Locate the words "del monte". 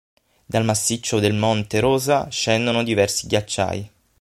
1.19-1.79